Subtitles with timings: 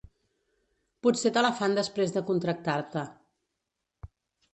[1.07, 3.05] Potser te la fan després de contractar-te.